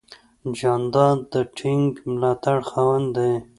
جانداد 0.57 1.17
د 1.33 1.35
ټینګ 1.57 1.89
ملاتړ 2.11 2.59
خاوند 2.69 3.07
دی. 3.17 3.33